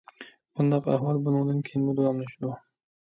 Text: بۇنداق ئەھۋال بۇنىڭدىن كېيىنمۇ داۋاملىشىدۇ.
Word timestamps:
بۇنداق 0.59 0.87
ئەھۋال 0.93 1.19
بۇنىڭدىن 1.27 1.59
كېيىنمۇ 1.67 1.95
داۋاملىشىدۇ. 1.99 2.51